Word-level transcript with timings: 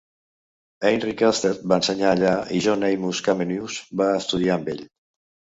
Heinrich 0.89 1.21
Alsted 1.27 1.59
va 1.73 1.77
ensenyar 1.81 2.09
allà 2.13 2.33
i 2.57 2.63
John 2.69 2.87
Amos 2.89 3.21
Comenius 3.29 3.79
va 4.03 4.09
estudiar 4.23 4.57
amb 4.57 4.73
ell. 4.75 4.83